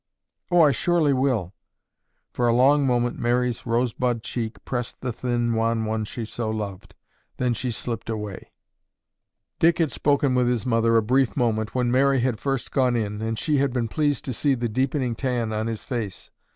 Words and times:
"Oh, 0.49 0.61
I 0.61 0.71
surely 0.71 1.13
will." 1.13 1.53
For 2.33 2.47
a 2.47 2.53
long 2.55 2.87
moment 2.87 3.19
Mary's 3.19 3.67
rosebud 3.67 4.23
cheek 4.23 4.57
pressed 4.65 5.01
the 5.01 5.13
thin 5.13 5.53
wan 5.53 5.85
one 5.85 6.05
she 6.05 6.25
so 6.25 6.49
loved, 6.49 6.95
then 7.37 7.53
she 7.53 7.69
slipped 7.69 8.09
away. 8.09 8.51
Dick 9.59 9.77
had 9.77 9.91
spoken 9.91 10.33
with 10.33 10.47
his 10.47 10.65
mother 10.65 10.97
a 10.97 11.03
brief 11.03 11.37
moment 11.37 11.75
when 11.75 11.91
Mary 11.91 12.19
had 12.21 12.39
first 12.39 12.71
gone 12.71 12.95
in 12.95 13.21
and 13.21 13.37
she 13.37 13.59
had 13.59 13.71
been 13.71 13.87
pleased 13.87 14.25
to 14.25 14.33
see 14.33 14.55
the 14.55 14.67
deepening 14.67 15.13
tan 15.13 15.53
on 15.53 15.67
his 15.67 15.83
face. 15.83 16.31